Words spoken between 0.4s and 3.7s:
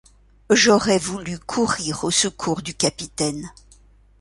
J’aurais voulu courir au secours du capitaine.